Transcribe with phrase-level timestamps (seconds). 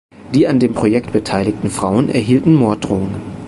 [0.33, 3.21] Die an dem Projekt beteiligten Frauen erhielten Morddrohungen.